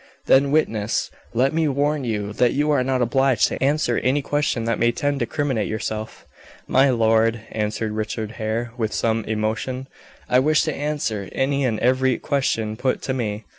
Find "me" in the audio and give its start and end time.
1.53-1.67, 13.13-13.43